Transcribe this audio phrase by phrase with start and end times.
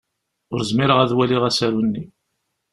[0.53, 2.03] Ur zmireɣ ad waliɣ asaru-nni.